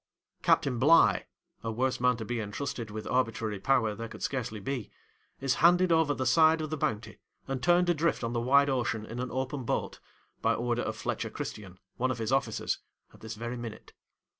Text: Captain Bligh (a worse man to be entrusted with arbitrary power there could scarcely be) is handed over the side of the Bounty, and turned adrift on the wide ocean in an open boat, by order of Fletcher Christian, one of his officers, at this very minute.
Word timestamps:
Captain 0.41 0.79
Bligh 0.79 1.27
(a 1.61 1.71
worse 1.71 1.99
man 1.99 2.17
to 2.17 2.25
be 2.25 2.39
entrusted 2.39 2.89
with 2.89 3.05
arbitrary 3.05 3.59
power 3.59 3.93
there 3.93 4.07
could 4.07 4.23
scarcely 4.23 4.59
be) 4.59 4.89
is 5.39 5.53
handed 5.61 5.91
over 5.91 6.15
the 6.15 6.25
side 6.25 6.59
of 6.59 6.71
the 6.71 6.75
Bounty, 6.75 7.19
and 7.47 7.61
turned 7.61 7.87
adrift 7.87 8.23
on 8.23 8.33
the 8.33 8.41
wide 8.41 8.67
ocean 8.67 9.05
in 9.05 9.19
an 9.19 9.29
open 9.29 9.63
boat, 9.63 9.99
by 10.41 10.55
order 10.55 10.81
of 10.81 10.95
Fletcher 10.95 11.29
Christian, 11.29 11.77
one 11.97 12.09
of 12.09 12.17
his 12.17 12.31
officers, 12.31 12.79
at 13.13 13.19
this 13.19 13.35
very 13.35 13.57
minute. 13.57 13.93